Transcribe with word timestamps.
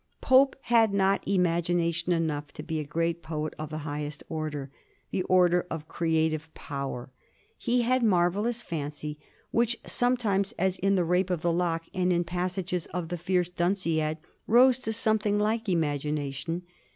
Pope 0.19 0.55
had 0.61 0.95
not 0.95 1.21
imagination 1.27 2.11
enough 2.11 2.51
to 2.53 2.63
be 2.63 2.79
a 2.79 2.83
great 2.83 3.21
poet 3.21 3.53
of 3.59 3.69
the 3.69 3.77
highest 3.85 4.23
order— 4.29 4.71
the 5.11 5.21
order 5.21 5.67
of 5.69 5.87
creative 5.87 6.51
power. 6.55 7.11
He 7.55 7.83
had 7.83 8.01
marvellous 8.01 8.63
fancy, 8.63 9.19
which 9.51 9.77
sometimes, 9.85 10.53
as 10.53 10.79
in 10.79 10.95
*' 10.95 10.95
The 10.95 11.05
Rape 11.05 11.29
of 11.29 11.41
the 11.43 11.53
Lock" 11.53 11.83
and 11.93 12.11
in 12.11 12.23
passages 12.23 12.87
of 12.87 13.09
the 13.09 13.15
fierce 13.19 13.49
'^ 13.49 13.55
Dunciad," 13.55 14.17
rose 14.47 14.79
to 14.79 14.91
something 14.91 15.37
like 15.37 15.69
imagination. 15.69 16.63